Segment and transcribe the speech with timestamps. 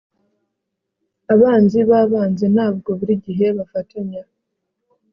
[1.33, 4.21] Abanzi babanzi ntabwo buri gihe bafatanya